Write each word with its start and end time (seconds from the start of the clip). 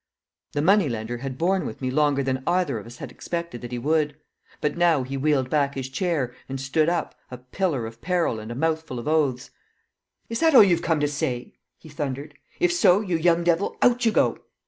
The 0.53 0.63
money 0.63 0.89
lender 0.89 1.19
had 1.19 1.37
borne 1.37 1.63
with 1.63 1.79
me 1.79 1.91
longer 1.91 2.23
than 2.23 2.41
either 2.47 2.79
of 2.79 2.87
us 2.87 2.97
had 2.97 3.11
expected 3.11 3.61
that 3.61 3.71
he 3.71 3.77
would; 3.77 4.17
but 4.59 4.75
now 4.75 5.03
he 5.03 5.15
wheeled 5.15 5.47
back 5.51 5.75
his 5.75 5.89
chair 5.89 6.33
and 6.49 6.59
stood 6.59 6.89
up, 6.89 7.13
a 7.29 7.37
pillar 7.37 7.85
of 7.85 8.01
peril 8.01 8.39
and 8.39 8.51
a 8.51 8.55
mouthful 8.55 8.97
of 8.97 9.07
oaths. 9.07 9.51
"Is 10.27 10.39
that 10.39 10.55
all 10.55 10.63
you've 10.63 10.81
come 10.81 11.01
to 11.01 11.07
say?" 11.07 11.53
he 11.77 11.87
thundered. 11.87 12.33
"If 12.59 12.73
so, 12.73 13.01
you 13.01 13.15
young 13.15 13.43
devil, 13.43 13.77
out 13.83 14.03
you 14.03 14.11
go!" 14.11 14.39